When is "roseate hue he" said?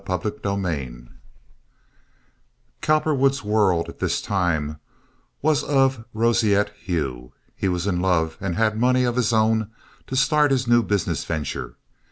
6.11-7.67